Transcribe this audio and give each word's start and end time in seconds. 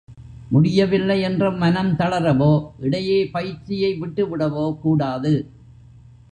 முடியவில்லை 0.51 1.21
என்ற 1.21 1.51
மனந்தளரவோ 1.51 2.51
இடையே 2.79 3.19
பயிற்சியை 3.31 3.91
விட்டுவிடவோ 4.01 4.65
கூடாது. 4.81 5.33